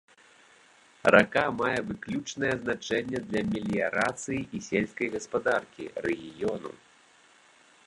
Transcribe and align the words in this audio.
Рака 1.15 1.43
мае 1.59 1.79
выключнае 1.89 2.53
значэнне 2.63 3.19
для 3.27 3.41
меліярацыі 3.51 4.41
і 4.59 4.65
сельскай 4.71 5.07
гаспадаркі 5.19 5.83
рэгіёну. 6.09 6.71